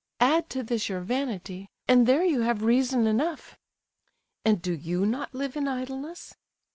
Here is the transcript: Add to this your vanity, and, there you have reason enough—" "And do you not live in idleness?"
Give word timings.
Add 0.19 0.49
to 0.49 0.63
this 0.63 0.89
your 0.89 1.01
vanity, 1.01 1.69
and, 1.87 2.07
there 2.07 2.25
you 2.25 2.41
have 2.41 2.63
reason 2.63 3.05
enough—" 3.05 3.55
"And 4.43 4.59
do 4.59 4.73
you 4.73 5.05
not 5.05 5.35
live 5.35 5.55
in 5.55 5.67
idleness?" 5.67 6.33